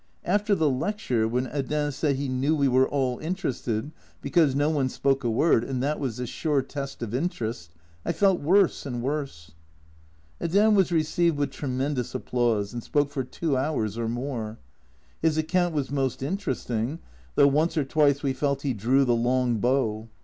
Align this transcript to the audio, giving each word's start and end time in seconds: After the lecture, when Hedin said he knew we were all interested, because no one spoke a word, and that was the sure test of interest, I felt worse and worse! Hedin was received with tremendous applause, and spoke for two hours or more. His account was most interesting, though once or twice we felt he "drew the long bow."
After 0.25 0.55
the 0.55 0.67
lecture, 0.67 1.27
when 1.27 1.45
Hedin 1.45 1.91
said 1.91 2.15
he 2.15 2.27
knew 2.27 2.55
we 2.55 2.67
were 2.67 2.89
all 2.89 3.19
interested, 3.19 3.91
because 4.19 4.55
no 4.55 4.71
one 4.71 4.89
spoke 4.89 5.23
a 5.23 5.29
word, 5.29 5.63
and 5.63 5.83
that 5.83 5.99
was 5.99 6.17
the 6.17 6.25
sure 6.25 6.63
test 6.63 7.03
of 7.03 7.13
interest, 7.13 7.69
I 8.03 8.11
felt 8.11 8.41
worse 8.41 8.83
and 8.87 9.03
worse! 9.03 9.51
Hedin 10.39 10.73
was 10.73 10.91
received 10.91 11.37
with 11.37 11.51
tremendous 11.51 12.15
applause, 12.15 12.73
and 12.73 12.83
spoke 12.83 13.11
for 13.11 13.23
two 13.23 13.55
hours 13.55 13.95
or 13.95 14.09
more. 14.09 14.57
His 15.21 15.37
account 15.37 15.75
was 15.75 15.91
most 15.91 16.23
interesting, 16.23 16.97
though 17.35 17.47
once 17.47 17.77
or 17.77 17.83
twice 17.83 18.23
we 18.23 18.33
felt 18.33 18.63
he 18.63 18.73
"drew 18.73 19.05
the 19.05 19.13
long 19.15 19.57
bow." 19.59 20.09